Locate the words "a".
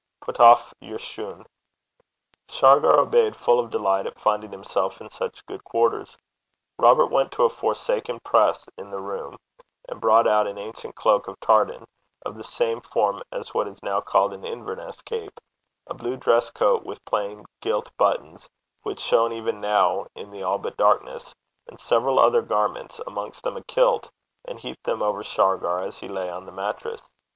7.43-7.51, 15.85-15.93, 23.55-23.61